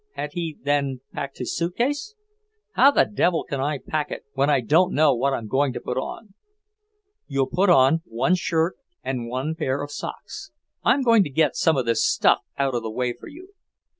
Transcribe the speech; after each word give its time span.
Had 0.13 0.33
he, 0.33 0.57
then, 0.63 1.01
packed 1.13 1.37
his 1.37 1.55
suitcase? 1.55 2.15
"How 2.71 2.89
the 2.89 3.05
devil 3.05 3.43
can 3.47 3.59
I 3.61 3.77
pack 3.77 4.09
it 4.09 4.25
when 4.33 4.49
I 4.49 4.59
don't 4.59 4.95
know 4.95 5.13
what 5.13 5.31
I'm 5.31 5.45
going 5.47 5.73
to 5.73 5.79
put 5.79 5.95
on?" 5.95 6.33
"You'll 7.27 7.45
put 7.47 7.69
on 7.69 8.01
one 8.05 8.33
shirt 8.33 8.77
and 9.03 9.27
one 9.29 9.53
pair 9.53 9.79
of 9.83 9.91
socks. 9.91 10.49
I'm 10.83 11.03
going 11.03 11.23
to 11.25 11.29
get 11.29 11.55
some 11.55 11.77
of 11.77 11.85
this 11.85 12.03
stuff 12.03 12.39
out 12.57 12.73
of 12.73 12.81
the 12.81 12.89
way 12.89 13.13
for 13.13 13.27
you." 13.27 13.53